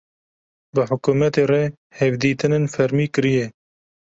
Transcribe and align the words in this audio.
bi 0.73 0.81
hukumetê 0.91 1.43
re 1.51 1.63
hevditînên 1.99 2.65
fermî 2.73 3.05
kiriye. 3.13 3.45